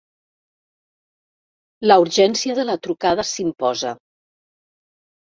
[1.91, 3.93] La urgència de la trucada s'imposa.